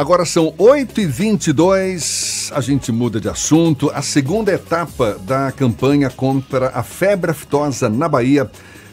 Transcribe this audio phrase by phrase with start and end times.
[0.00, 3.90] Agora são 8h22, a gente muda de assunto.
[3.94, 8.50] A segunda etapa da campanha contra a febre aftosa na Bahia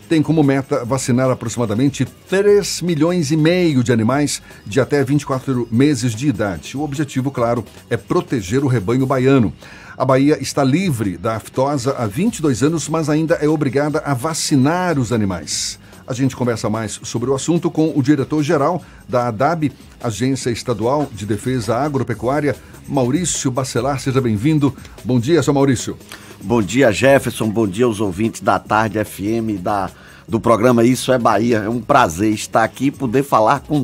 [0.10, 6.14] tem como meta vacinar aproximadamente 3 milhões e meio de animais de até 24 meses
[6.14, 6.76] de idade.
[6.76, 9.54] O objetivo, claro, é proteger o rebanho baiano.
[9.98, 15.00] A Bahia está livre da aftosa há 22 anos, mas ainda é obrigada a vacinar
[15.00, 15.80] os animais.
[16.08, 21.26] A gente conversa mais sobre o assunto com o diretor-geral da ADAB, Agência Estadual de
[21.26, 22.56] Defesa Agropecuária,
[22.88, 24.00] Maurício Bacelar.
[24.00, 24.74] Seja bem-vindo.
[25.04, 25.98] Bom dia, seu Maurício.
[26.42, 27.50] Bom dia, Jefferson.
[27.50, 29.92] Bom dia aos ouvintes da Tarde FM da,
[30.26, 31.58] do programa Isso é Bahia.
[31.58, 33.84] É um prazer estar aqui e poder falar com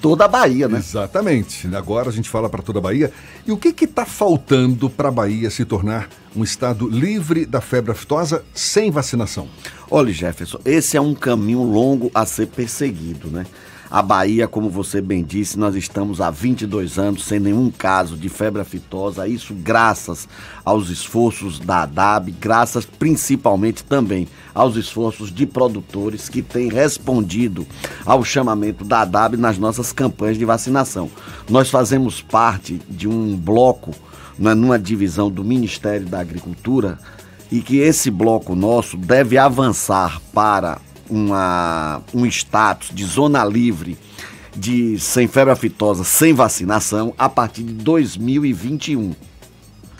[0.00, 0.78] toda a Bahia, né?
[0.78, 1.68] Exatamente.
[1.74, 3.12] Agora a gente fala para toda a Bahia.
[3.46, 7.92] E o que está faltando para a Bahia se tornar um estado livre da febre
[7.92, 9.48] aftosa sem vacinação?
[9.90, 13.46] Olha, Jefferson, esse é um caminho longo a ser perseguido, né?
[13.90, 18.28] A Bahia, como você bem disse, nós estamos há 22 anos sem nenhum caso de
[18.28, 20.28] febre aftosa, isso graças
[20.64, 27.66] aos esforços da ADAB, graças principalmente também aos esforços de produtores que têm respondido
[28.06, 31.10] ao chamamento da ADAB nas nossas campanhas de vacinação.
[31.48, 33.90] Nós fazemos parte de um bloco,
[34.38, 36.96] né, numa divisão do Ministério da Agricultura,
[37.50, 40.78] e que esse bloco nosso deve avançar para
[41.10, 43.98] uma, um status de zona livre
[44.56, 49.14] de sem febre aftosa, sem vacinação, a partir de 2021.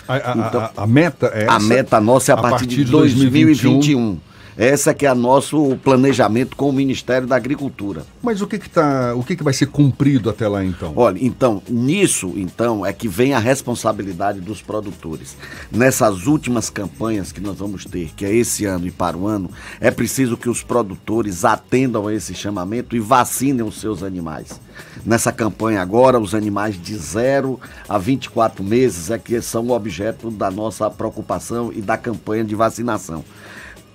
[0.09, 1.53] A, a, então, a, a meta é essa?
[1.53, 3.73] A meta nossa é a, partir, partir de 2021.
[3.73, 4.30] 2021.
[4.61, 8.05] Essa que é o nosso planejamento com o Ministério da Agricultura.
[8.23, 10.93] Mas o que que tá, o que que vai ser cumprido até lá então?
[10.97, 15.35] Olha, então, nisso então é que vem a responsabilidade dos produtores.
[15.73, 19.51] Nessas últimas campanhas que nós vamos ter, que é esse ano e para o ano,
[19.81, 24.61] é preciso que os produtores atendam a esse chamamento e vacinem os seus animais.
[25.07, 30.31] Nessa campanha agora, os animais de 0 a 24 meses é que são o objeto
[30.31, 33.25] da nossa preocupação e da campanha de vacinação.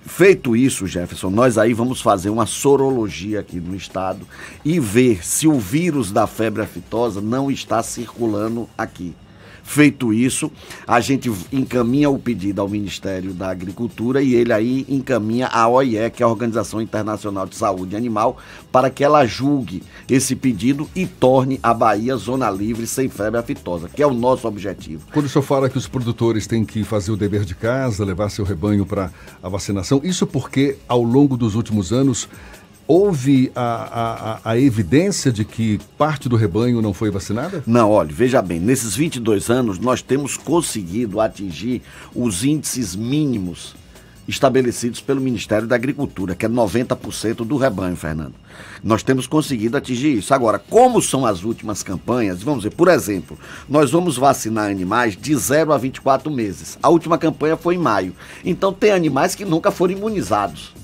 [0.06, 4.26] Feito isso, Jefferson, nós aí vamos fazer uma sorologia aqui no estado
[4.64, 9.14] e ver se o vírus da febre aftosa não está circulando aqui.
[9.66, 10.50] Feito isso,
[10.86, 16.08] a gente encaminha o pedido ao Ministério da Agricultura e ele aí encaminha a OIE,
[16.10, 18.38] que é a Organização Internacional de Saúde Animal,
[18.70, 23.88] para que ela julgue esse pedido e torne a Bahia zona livre sem febre aftosa,
[23.88, 25.04] que é o nosso objetivo.
[25.12, 28.30] Quando o senhor fala que os produtores têm que fazer o dever de casa, levar
[28.30, 29.10] seu rebanho para
[29.42, 32.28] a vacinação, isso porque ao longo dos últimos anos
[32.86, 37.62] houve a, a, a, evidência de que parte do rebanho não foi vacinada?
[37.66, 41.82] Não, olha, veja bem, nesses 22 anos nós temos conseguido atingir
[42.14, 43.74] os índices mínimos
[44.28, 48.34] estabelecidos pelo Ministério da Agricultura, que é 90% do rebanho, Fernando.
[48.82, 50.34] Nós temos conseguido atingir isso.
[50.34, 55.34] Agora, como são as últimas campanhas, vamos ver, por exemplo, nós vamos vacinar animais de
[55.34, 56.76] 0 a 24 meses.
[56.82, 58.14] A última campanha foi em maio.
[58.44, 60.74] Então tem animais que nunca foram imunizados.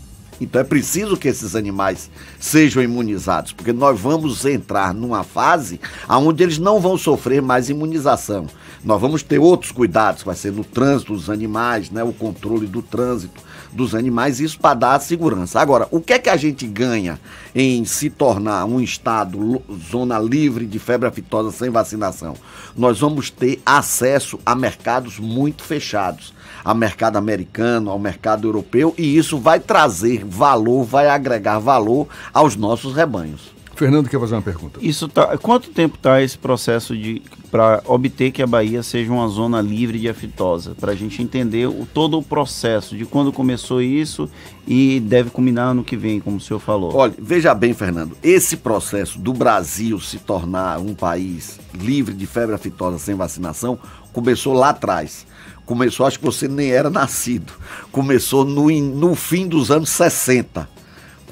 [0.41, 2.11] Então é preciso que esses animais
[2.41, 8.47] sejam imunizados, porque nós vamos entrar numa fase onde eles não vão sofrer mais imunização.
[8.85, 12.83] Nós vamos ter outros cuidados, vai ser no trânsito dos animais, né, o controle do
[12.83, 13.41] trânsito
[13.73, 15.61] dos animais, isso para dar segurança.
[15.61, 17.19] Agora, o que é que a gente ganha
[17.55, 22.35] em se tornar um estado zona livre de febre aftosa sem vacinação?
[22.77, 26.35] Nós vamos ter acesso a mercados muito fechados
[26.65, 32.55] ao mercado americano, ao mercado europeu, e isso vai trazer valor, vai agregar valor aos
[32.55, 33.53] nossos rebanhos.
[33.83, 34.79] Fernando quer fazer uma pergunta.
[34.81, 37.21] Isso tá, quanto tempo está esse processo de
[37.51, 40.77] para obter que a Bahia seja uma zona livre de aftosa?
[40.79, 44.31] Para a gente entender o, todo o processo de quando começou isso
[44.69, 46.95] e deve culminar no que vem, como o senhor falou.
[46.95, 52.55] Olha, veja bem, Fernando, esse processo do Brasil se tornar um país livre de febre
[52.55, 53.77] aftosa sem vacinação
[54.13, 55.27] começou lá atrás
[55.67, 57.53] começou, acho que você nem era nascido,
[57.91, 60.69] começou no, no fim dos anos 60,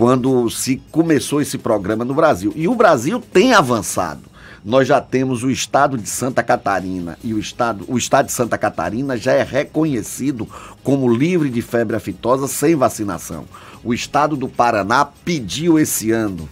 [0.00, 2.54] quando se começou esse programa no Brasil.
[2.56, 4.22] E o Brasil tem avançado.
[4.64, 8.56] Nós já temos o estado de Santa Catarina e o estado, o estado de Santa
[8.56, 10.48] Catarina já é reconhecido
[10.82, 13.44] como livre de febre aftosa sem vacinação.
[13.84, 16.48] O estado do Paraná pediu esse ano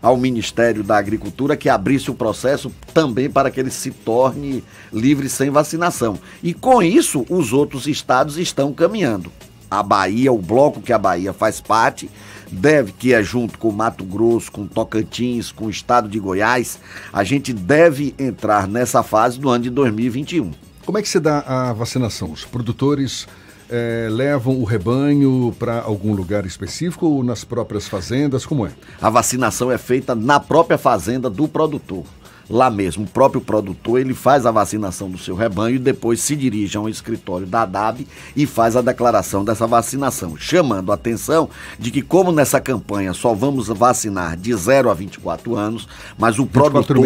[0.00, 5.28] ao Ministério da Agricultura que abrisse o processo também para que ele se torne livre
[5.28, 6.18] sem vacinação.
[6.42, 9.30] E com isso, os outros estados estão caminhando.
[9.70, 12.08] A Bahia, o bloco que a Bahia faz parte,
[12.50, 16.78] deve, que é junto com Mato Grosso, com Tocantins, com o estado de Goiás,
[17.12, 20.52] a gente deve entrar nessa fase do ano de 2021.
[20.84, 22.30] Como é que se dá a vacinação?
[22.30, 23.26] Os produtores
[23.68, 28.46] é, levam o rebanho para algum lugar específico ou nas próprias fazendas?
[28.46, 28.70] Como é?
[29.00, 32.04] A vacinação é feita na própria fazenda do produtor.
[32.48, 33.04] Lá mesmo.
[33.04, 36.80] O próprio produtor, ele faz a vacinação do seu rebanho e depois se dirige a
[36.80, 41.48] um escritório da DAB e faz a declaração dessa vacinação, chamando a atenção
[41.78, 45.88] de que como nessa campanha só vamos vacinar de 0 a 24 anos,
[46.18, 46.96] mas o produtor...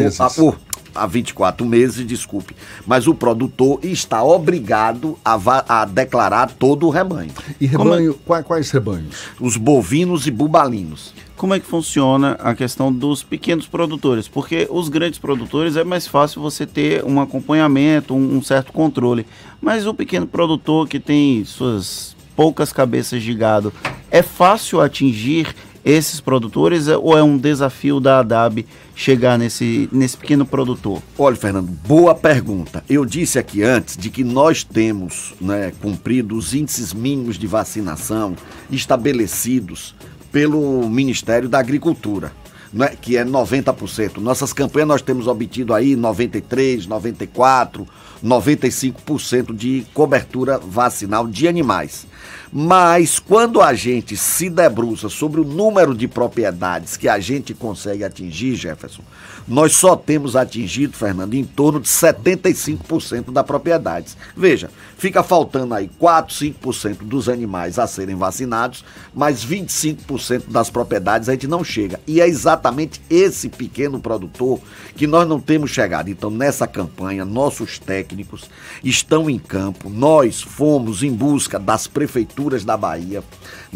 [0.56, 2.54] A, há 24 meses, desculpe.
[2.87, 7.31] Mas o produtor está obrigado a, a declarar todo o rebanho.
[7.60, 8.14] E rebanho, é?
[8.25, 9.16] quais, quais rebanhos?
[9.40, 14.28] Os bovinos e bubalinos como é que funciona a questão dos pequenos produtores?
[14.28, 19.25] Porque os grandes produtores é mais fácil você ter um acompanhamento, um, um, certo controle.
[19.58, 23.70] Mas o pequeno produtor que tem suas poucas cabeças de gado,
[24.10, 25.54] é fácil atingir
[25.84, 31.02] esses produtores é, ou é um desafio da ADAB chegar nesse, nesse pequeno produtor?
[31.18, 32.84] Olha, Fernando, boa pergunta.
[32.88, 38.36] Eu disse aqui antes de que nós temos né, cumprido os índices mínimos de vacinação
[38.70, 39.94] estabelecidos
[40.30, 42.32] pelo Ministério da Agricultura.
[42.72, 44.18] Né, que é 90%.
[44.18, 47.84] Nossas campanhas nós temos obtido aí 93, 94,
[48.24, 52.06] 95% de cobertura vacinal de animais.
[52.52, 58.02] Mas quando a gente se debruça sobre o número de propriedades que a gente consegue
[58.02, 59.02] atingir, Jefferson,
[59.47, 64.17] nós só temos atingido, Fernando, em torno de 75% das propriedades.
[64.37, 64.69] Veja,
[64.99, 71.32] fica faltando aí 4, 5% dos animais a serem vacinados, mas 25% das propriedades a
[71.32, 72.00] gente não chega.
[72.06, 74.58] E é exatamente esse pequeno produtor
[74.97, 76.11] que nós não temos chegado.
[76.11, 78.50] Então, nessa campanha, nossos técnicos
[78.82, 83.22] estão em campo, nós fomos em busca das prefeituras prefeituras da Bahia,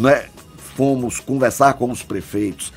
[0.06, 0.28] é?
[0.76, 2.72] fomos conversar com os prefeitos,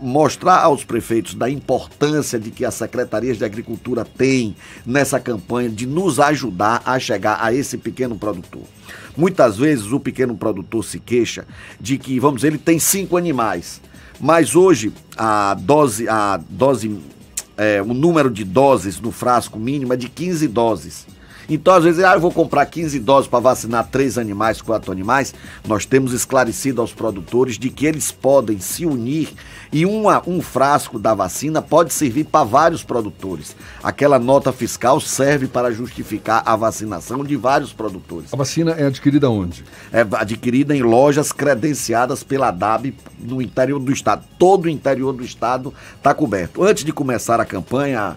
[0.00, 5.86] mostrar aos prefeitos da importância de que as secretarias de agricultura têm nessa campanha de
[5.86, 8.62] nos ajudar a chegar a esse pequeno produtor.
[9.16, 11.46] Muitas vezes o pequeno produtor se queixa
[11.80, 13.80] de que, vamos dizer, ele tem cinco animais,
[14.18, 16.98] mas hoje a dose, a dose,
[17.56, 21.06] é, o número de doses no frasco mínimo é de 15 doses.
[21.48, 25.34] Então, às vezes, ah, eu vou comprar 15 doses para vacinar três animais, quatro animais.
[25.66, 29.32] Nós temos esclarecido aos produtores de que eles podem se unir
[29.72, 33.56] e uma, um frasco da vacina pode servir para vários produtores.
[33.82, 38.32] Aquela nota fiscal serve para justificar a vacinação de vários produtores.
[38.32, 39.64] A vacina é adquirida onde?
[39.90, 44.22] É adquirida em lojas credenciadas pela DAB no interior do estado.
[44.38, 46.62] Todo o interior do estado está coberto.
[46.62, 48.16] Antes de começar a campanha,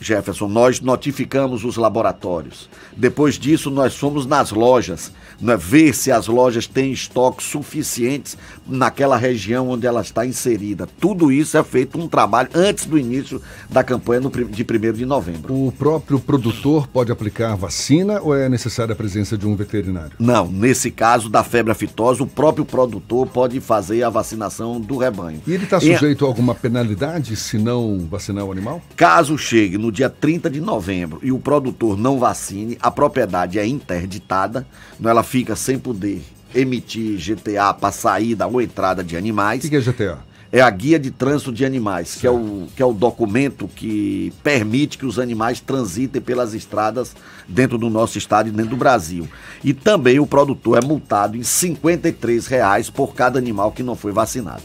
[0.00, 2.68] Jefferson, nós notificamos os laboratórios.
[2.96, 9.16] Depois disso, nós fomos nas lojas, né, ver se as lojas têm estoques suficientes naquela
[9.16, 10.88] região onde ela está inserida.
[11.00, 15.06] Tudo isso é feito um trabalho antes do início da campanha no, de 1 de
[15.06, 15.54] novembro.
[15.54, 20.12] O próprio produtor pode aplicar vacina ou é necessária a presença de um veterinário?
[20.18, 25.40] Não, nesse caso da febre aftosa, o próprio produtor pode fazer a vacinação do rebanho.
[25.46, 26.24] E ele está sujeito e...
[26.24, 28.82] a alguma penalidade se não vacinar o animal?
[28.96, 33.64] Caso chegue no dia 30 de novembro e o produtor não vacine, a propriedade é
[33.64, 34.66] interditada,
[35.02, 36.22] ela fica sem poder
[36.52, 39.64] emitir GTA para saída ou entrada de animais.
[39.64, 40.18] O que, é GTA?
[40.50, 44.32] É a guia de trânsito de animais, que é, o, que é o documento que
[44.42, 47.14] permite que os animais transitem pelas estradas
[47.46, 49.28] dentro do nosso estado e dentro do Brasil.
[49.62, 54.12] E também o produtor é multado em R$ reais por cada animal que não foi
[54.12, 54.62] vacinado.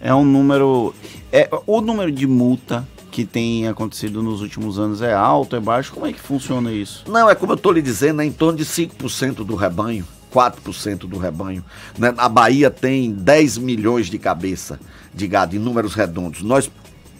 [0.00, 0.94] É um número.
[1.32, 2.86] É, o número de multa
[3.18, 5.92] que tem acontecido nos últimos anos é alto, é baixo?
[5.92, 7.02] Como é que funciona isso?
[7.08, 10.06] Não, é como eu estou lhe dizendo, é em torno de 5% do rebanho.
[10.32, 11.64] 4% do rebanho.
[11.98, 12.14] Né?
[12.16, 14.78] A Bahia tem 10 milhões de cabeça
[15.12, 16.42] de gado em números redondos.
[16.42, 16.70] Nós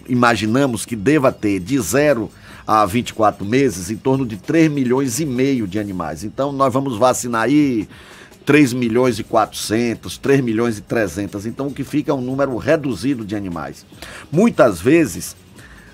[0.09, 2.31] imaginamos que deva ter de zero
[2.65, 6.23] a 24 meses em torno de 3 milhões e meio de animais.
[6.23, 7.89] Então nós vamos vacinar aí
[8.47, 11.45] 3 milhões e 400, 3 milhões e 300.
[11.45, 13.85] Então o que fica é um número reduzido de animais.
[14.31, 15.35] Muitas vezes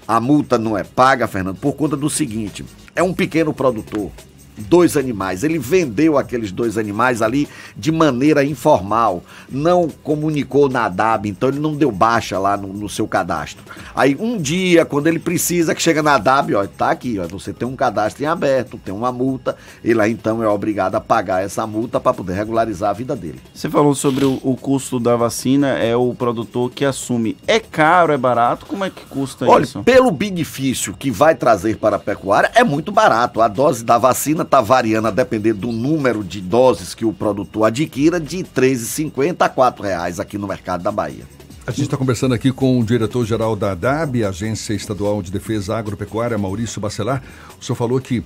[0.07, 4.11] a multa não é paga, Fernando, por conta do seguinte: é um pequeno produtor
[4.57, 5.45] dois animais.
[5.45, 11.59] Ele vendeu aqueles dois animais ali de maneira informal, não comunicou na DAB, então ele
[11.59, 13.63] não deu baixa lá no, no, seu cadastro.
[13.95, 17.53] Aí um dia, quando ele precisa, que chega na DAB, ó, tá aqui, ó, você
[17.53, 21.45] tem um cadastro em aberto, tem uma multa, ele aí então é obrigado a pagar
[21.45, 23.41] essa multa para poder regularizar a vida dele.
[23.53, 27.37] Você falou sobre o, o, custo da vacina, é o produtor que assume.
[27.47, 28.67] É caro, é barato?
[28.67, 29.83] Como é que custa Olha, isso?
[29.83, 33.41] Pelo benefício que vai trazer para a pecuária, é muito barato.
[33.41, 37.65] A dose da vacina está variando a depender do número de doses que o produtor
[37.65, 41.25] adquira, de R$ 3,50 a R$ reais aqui no mercado da Bahia.
[41.67, 46.37] A gente está conversando aqui com o diretor-geral da DAB, Agência Estadual de Defesa Agropecuária,
[46.37, 47.23] Maurício Bacelar.
[47.59, 48.23] O senhor falou que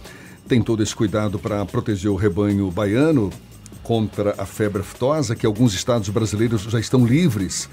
[0.49, 3.31] tem todo esse cuidado para proteger o rebanho baiano
[3.83, 7.69] contra a febre aftosa, que alguns estados brasileiros já estão livres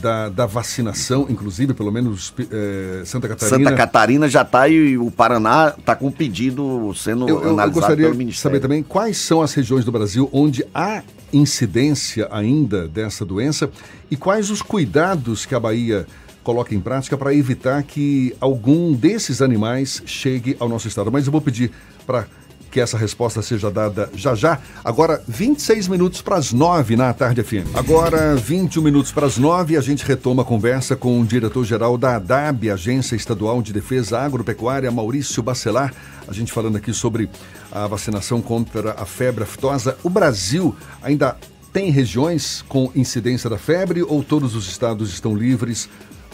[0.00, 3.58] da, da vacinação, inclusive, pelo menos é, Santa Catarina.
[3.58, 7.68] Santa Catarina já está e o Paraná está com o pedido sendo eu, eu, analisado
[7.68, 8.32] eu gostaria pelo Ministério.
[8.32, 13.70] de saber também quais são as regiões do Brasil onde há incidência ainda dessa doença
[14.10, 16.06] e quais os cuidados que a Bahia
[16.42, 21.10] coloca em prática para evitar que algum desses animais chegue ao nosso estado.
[21.10, 21.72] Mas eu vou pedir
[22.06, 22.26] para
[22.74, 24.58] que essa resposta seja dada já já.
[24.84, 27.70] Agora, 26 minutos para as 9 na tarde FM.
[27.72, 32.16] Agora, 21 minutos para as 9, a gente retoma a conversa com o diretor-geral da
[32.16, 35.94] ADAB, Agência Estadual de Defesa Agropecuária, Maurício Bacelar.
[36.26, 37.30] A gente falando aqui sobre
[37.70, 39.96] a vacinação contra a febre aftosa.
[40.02, 41.36] O Brasil ainda
[41.72, 45.88] tem regiões com incidência da febre ou todos os estados estão livres,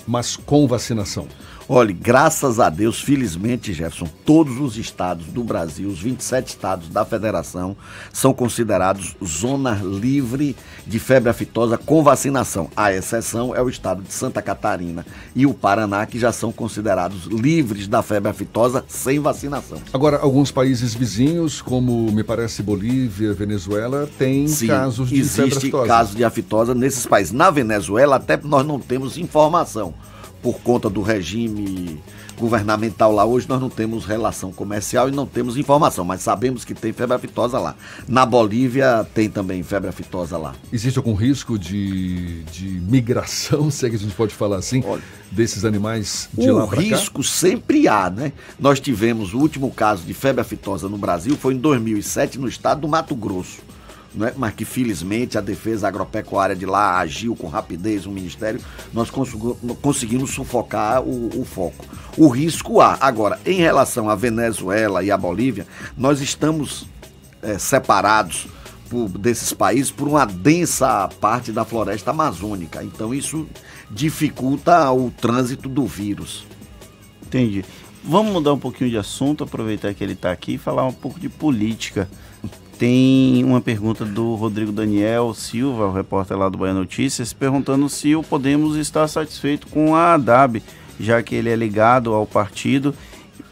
[0.06, 1.28] mas com vacinação?
[1.72, 7.04] Olha, graças a Deus, felizmente, Jefferson, todos os estados do Brasil, os 27 estados da
[7.04, 7.76] federação,
[8.12, 12.68] são considerados zona livre de febre aftosa com vacinação.
[12.76, 17.26] A exceção é o estado de Santa Catarina e o Paraná, que já são considerados
[17.26, 19.78] livres da febre aftosa sem vacinação.
[19.92, 25.66] Agora, alguns países vizinhos, como me parece Bolívia, Venezuela, têm Sim, casos de febre aftosa.
[25.66, 27.32] Existe casos de aftosa nesses países.
[27.32, 29.94] Na Venezuela, até nós não temos informação
[30.42, 32.00] por conta do regime
[32.38, 33.24] governamental lá.
[33.24, 37.14] Hoje nós não temos relação comercial e não temos informação, mas sabemos que tem febre
[37.16, 37.76] aftosa lá.
[38.08, 40.54] Na Bolívia tem também febre aftosa lá.
[40.72, 45.02] Existe algum risco de, de migração, se é que a gente pode falar assim, Olha,
[45.30, 46.82] desses animais de lá para cá?
[46.82, 48.32] O risco sempre há, né?
[48.58, 52.80] Nós tivemos o último caso de febre aftosa no Brasil, foi em 2007 no estado
[52.80, 53.58] do Mato Grosso
[54.14, 54.32] né?
[54.36, 58.60] mas que felizmente a defesa agropecuária de lá agiu com rapidez, o Ministério,
[58.92, 61.84] nós conseguimos sufocar o, o foco.
[62.16, 62.98] O risco há.
[63.00, 66.86] Agora, em relação à Venezuela e à Bolívia, nós estamos
[67.42, 68.48] é, separados
[68.88, 72.82] por, desses países por uma densa parte da floresta amazônica.
[72.82, 73.46] Então, isso
[73.90, 76.44] dificulta o trânsito do vírus.
[77.22, 77.64] Entendi.
[78.02, 81.20] Vamos mudar um pouquinho de assunto, aproveitar que ele está aqui e falar um pouco
[81.20, 82.08] de política.
[82.78, 88.16] Tem uma pergunta do Rodrigo Daniel Silva, o repórter lá do Bahia Notícias, perguntando se
[88.16, 90.62] o Podemos está satisfeito com a ADAB,
[90.98, 92.94] já que ele é ligado ao partido,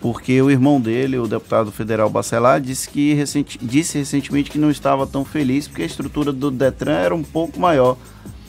[0.00, 4.70] porque o irmão dele, o deputado federal Bacelar, disse, que recenti disse recentemente que não
[4.70, 7.98] estava tão feliz porque a estrutura do Detran era um pouco maior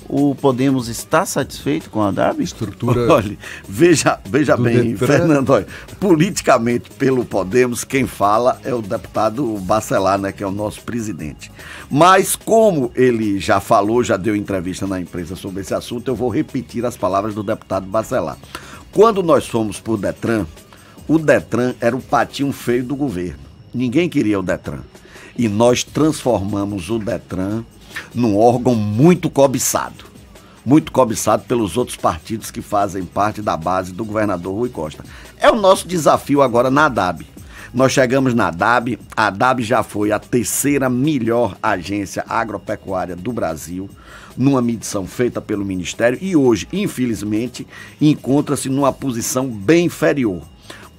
[0.10, 2.42] o Podemos está satisfeito com a DAB?
[2.42, 3.06] Estrutura.
[3.14, 3.38] Olha,
[3.68, 5.08] veja, veja bem, Detran.
[5.08, 5.68] Fernando, olha,
[6.00, 11.52] politicamente pelo Podemos, quem fala é o deputado Bacelar, né, que é o nosso presidente.
[11.92, 16.30] Mas como ele já falou, já deu entrevista na imprensa sobre esse assunto, eu vou
[16.30, 18.38] repetir as palavras do deputado Bacelar.
[18.92, 20.48] Quando nós fomos por Detran,
[21.08, 23.40] o Detran era o patinho feio do governo.
[23.72, 24.80] Ninguém queria o Detran.
[25.38, 27.64] E nós transformamos o Detran
[28.14, 30.06] num órgão muito cobiçado.
[30.66, 35.04] Muito cobiçado pelos outros partidos que fazem parte da base do governador Rui Costa.
[35.40, 37.26] É o nosso desafio agora na DAB.
[37.74, 43.88] Nós chegamos na DAB, a DAB já foi a terceira melhor agência agropecuária do Brasil,
[44.36, 47.68] numa medição feita pelo Ministério, e hoje, infelizmente,
[48.02, 50.42] encontra-se numa posição bem inferior.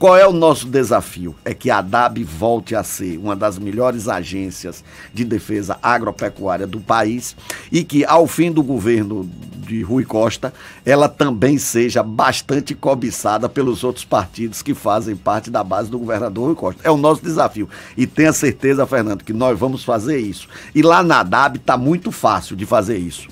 [0.00, 1.36] Qual é o nosso desafio?
[1.44, 6.80] É que a DAB volte a ser uma das melhores agências de defesa agropecuária do
[6.80, 7.36] país
[7.70, 9.28] e que, ao fim do governo
[9.58, 10.54] de Rui Costa,
[10.86, 16.46] ela também seja bastante cobiçada pelos outros partidos que fazem parte da base do governador
[16.46, 16.80] Rui Costa.
[16.82, 17.68] É o nosso desafio.
[17.94, 20.48] E tenha certeza, Fernando, que nós vamos fazer isso.
[20.74, 23.28] E lá na DAB está muito fácil de fazer isso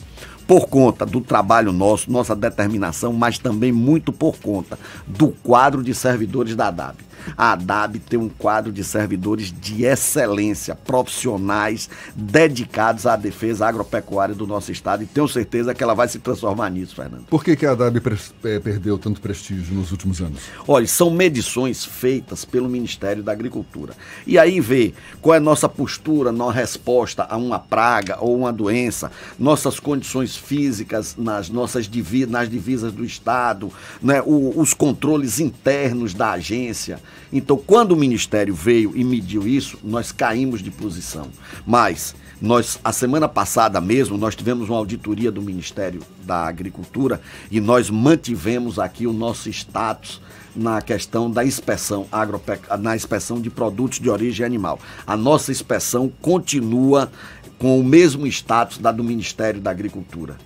[0.48, 5.94] por conta do trabalho nosso, nossa determinação, mas também muito por conta do quadro de
[5.94, 7.07] servidores da DAB.
[7.36, 14.46] A ADAB tem um quadro de servidores de excelência, profissionais, dedicados à defesa agropecuária do
[14.46, 17.26] nosso estado e tenho certeza que ela vai se transformar nisso, Fernando.
[17.26, 18.00] Por que, que a ADAB
[18.44, 20.40] é, perdeu tanto prestígio nos últimos anos?
[20.66, 23.94] Olha, são medições feitas pelo Ministério da Agricultura.
[24.26, 28.52] E aí vê qual é a nossa postura na resposta a uma praga ou uma
[28.52, 33.72] doença, nossas condições físicas nas nossas divisas, nas divisas do Estado,
[34.02, 37.00] né, o, os controles internos da agência.
[37.32, 41.28] Então, quando o Ministério veio e mediu isso, nós caímos de posição.
[41.66, 47.60] Mas nós, a semana passada mesmo, nós tivemos uma auditoria do Ministério da Agricultura e
[47.60, 50.20] nós mantivemos aqui o nosso status
[50.54, 52.62] na questão da inspeção agropec...
[52.78, 54.78] na inspeção de produtos de origem animal.
[55.06, 57.10] A nossa inspeção continua
[57.58, 60.36] com o mesmo status da do Ministério da Agricultura.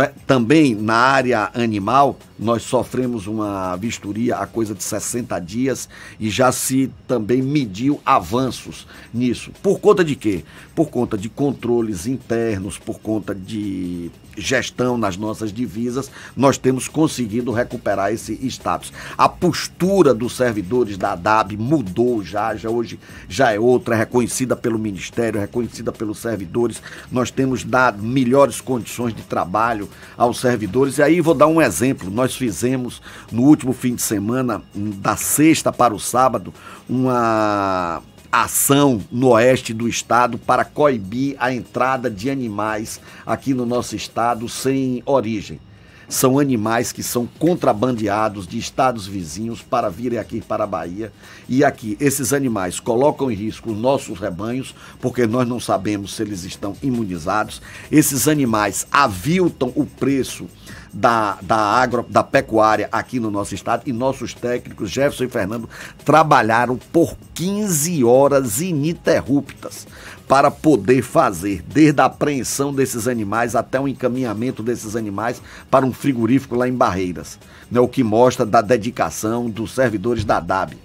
[0.00, 0.12] É?
[0.26, 5.88] Também na área animal, nós sofremos uma vistoria há coisa de 60 dias
[6.18, 9.52] e já se também mediu avanços nisso.
[9.62, 10.42] Por conta de quê?
[10.74, 17.52] Por conta de controles internos, por conta de gestão nas nossas divisas, nós temos conseguido
[17.52, 18.92] recuperar esse status.
[19.16, 24.56] A postura dos servidores da DAB mudou já, já hoje já é outra, é reconhecida
[24.56, 26.82] pelo Ministério, é reconhecida pelos servidores.
[27.10, 30.98] Nós temos dado melhores condições de trabalho aos servidores.
[30.98, 32.10] E aí vou dar um exemplo.
[32.10, 33.00] Nós fizemos
[33.30, 36.52] no último fim de semana, da sexta para o sábado,
[36.88, 38.02] uma
[38.42, 44.48] ação no oeste do estado para coibir a entrada de animais aqui no nosso estado
[44.48, 45.60] sem origem.
[46.08, 51.12] São animais que são contrabandeados de estados vizinhos para virem aqui para a Bahia.
[51.48, 56.22] E aqui, esses animais colocam em risco os nossos rebanhos, porque nós não sabemos se
[56.22, 57.62] eles estão imunizados.
[57.90, 60.46] Esses animais aviltam o preço
[60.94, 65.68] da, da, agro, da pecuária aqui no nosso estado e nossos técnicos, Jefferson e Fernando,
[66.04, 69.86] trabalharam por 15 horas ininterruptas
[70.28, 75.92] para poder fazer, desde a apreensão desses animais até o encaminhamento desses animais para um
[75.92, 77.38] frigorífico lá em Barreiras,
[77.70, 80.76] né, o que mostra da dedicação dos servidores da DAB.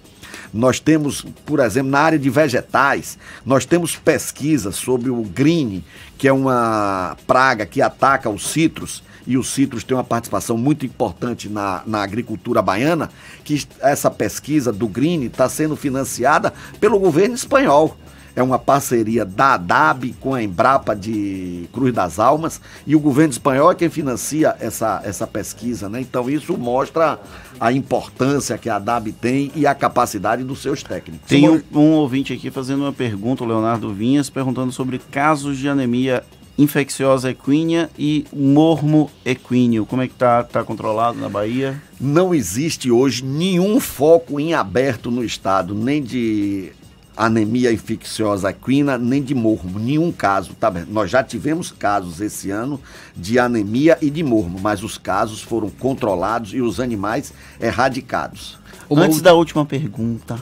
[0.52, 5.84] Nós temos, por exemplo, na área de vegetais, nós temos pesquisas sobre o green,
[6.18, 10.84] que é uma praga que ataca os citros, e os citros têm uma participação muito
[10.84, 13.08] importante na, na agricultura baiana,
[13.44, 17.96] que essa pesquisa do Green está sendo financiada pelo governo espanhol.
[18.34, 23.30] É uma parceria da ADAB com a Embrapa de Cruz das Almas e o governo
[23.30, 26.00] espanhol é quem financia essa, essa pesquisa, né?
[26.00, 27.20] Então isso mostra
[27.60, 31.28] a importância que a ADAB tem e a capacidade dos seus técnicos.
[31.28, 35.68] Tem um, um ouvinte aqui fazendo uma pergunta, o Leonardo Vinhas, perguntando sobre casos de
[35.68, 36.24] anemia
[36.60, 39.86] infecciosa equínea e mormo equíneo.
[39.86, 41.80] Como é que tá, tá controlado na Bahia?
[41.98, 46.70] Não existe hoje nenhum foco em aberto no estado, nem de
[47.16, 50.84] anemia infecciosa equina, nem de mormo, nenhum caso, tá bem?
[50.88, 52.80] Nós já tivemos casos esse ano
[53.16, 58.58] de anemia e de mormo, mas os casos foram controlados e os animais erradicados.
[58.90, 60.38] Antes da última pergunta,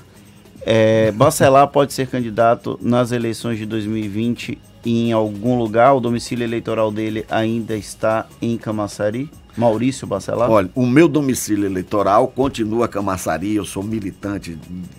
[0.63, 4.59] é, Bacelar pode ser candidato nas eleições de 2020
[4.91, 9.31] em algum lugar, o domicílio eleitoral dele ainda está em Camaçari?
[9.57, 10.49] Maurício Bacelar?
[10.49, 14.57] Olha, o meu domicílio eleitoral continua Camaçari, eu sou militante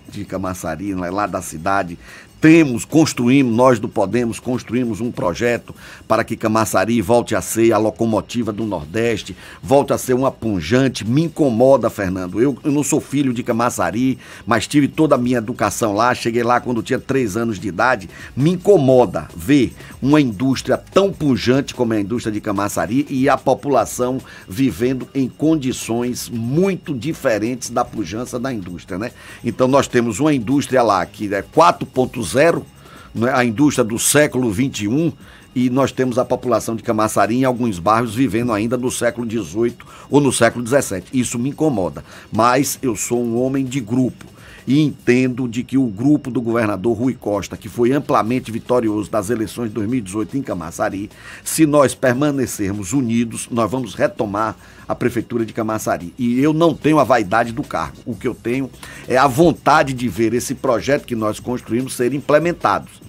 [0.09, 1.97] de Camaçari, lá da cidade,
[2.41, 5.75] temos, construímos, nós do Podemos construímos um projeto
[6.07, 11.05] para que Camaçari volte a ser a locomotiva do Nordeste, volte a ser uma punjante.
[11.05, 12.41] Me incomoda, Fernando.
[12.41, 16.13] Eu, eu não sou filho de Camaçari, mas tive toda a minha educação lá.
[16.13, 18.09] Cheguei lá quando tinha três anos de idade.
[18.35, 23.37] Me incomoda ver uma indústria tão punjante como é a indústria de Camaçari e a
[23.37, 29.11] população vivendo em condições muito diferentes da pujança da indústria, né?
[29.43, 32.65] Então nós temos uma indústria lá que é 4.0 zero,
[33.13, 35.13] né, a indústria do século XXI,
[35.55, 39.75] e nós temos a população de Camaçari em alguns bairros vivendo ainda no século XVIII
[40.09, 41.03] ou no século XVII.
[41.11, 44.25] Isso me incomoda, mas eu sou um homem de grupo
[44.69, 49.31] e entendo de que o grupo do governador Rui Costa, que foi amplamente vitorioso das
[49.31, 51.09] eleições de 2018 em Camaçari,
[51.43, 54.55] se nós permanecermos unidos, nós vamos retomar
[54.87, 56.13] a prefeitura de Camaçari.
[56.19, 57.97] E eu não tenho a vaidade do cargo.
[58.05, 58.69] O que eu tenho
[59.07, 63.01] é a vontade de ver esse projeto que nós construímos ser implementados.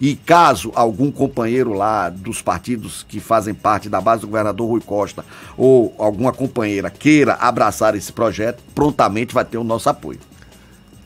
[0.00, 4.80] E caso algum companheiro lá dos partidos que fazem parte da base do governador Rui
[4.80, 5.24] Costa
[5.56, 10.27] ou alguma companheira queira abraçar esse projeto, prontamente vai ter o nosso apoio.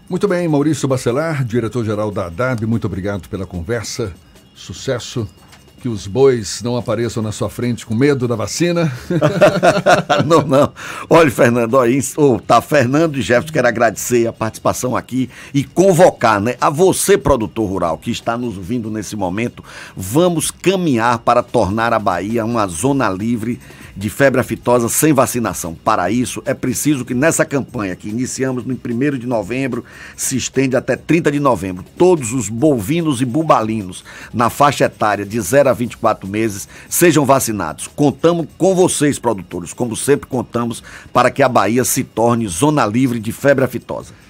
[0.09, 4.13] Muito bem, Maurício Bacelar, diretor-geral da ADAB, muito obrigado pela conversa.
[4.55, 5.27] Sucesso.
[5.81, 8.93] Que os bois não apareçam na sua frente com medo da vacina.
[10.25, 10.73] não, não.
[11.11, 16.41] Olha, Fernando, olha, oh, tá Fernando e Jefferson, quero agradecer a participação aqui e convocar,
[16.41, 19.65] né, a você, produtor rural, que está nos ouvindo nesse momento,
[19.97, 23.59] vamos caminhar para tornar a Bahia uma zona livre
[23.97, 25.75] de febre aftosa sem vacinação.
[25.75, 29.85] Para isso, é preciso que nessa campanha que iniciamos no 1 de novembro,
[30.17, 35.41] se estende até 30 de novembro, todos os bovinos e bubalinos na faixa etária de
[35.41, 37.87] 0 a 24 meses sejam vacinados.
[37.87, 43.19] Contamos com vocês, produtores, como sempre contamos, para que a Bahia se torne zona livre
[43.19, 44.22] de febre aftosa.